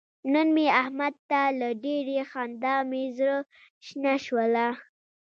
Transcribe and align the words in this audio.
نن 0.33 0.47
مې 0.55 0.65
احمد 0.81 1.15
ته 1.29 1.41
له 1.59 1.69
ډېرې 1.83 2.19
خندا 2.31 2.75
مې 2.89 3.03
زره 3.17 3.37
شنه 3.85 4.13
شوله. 4.25 4.67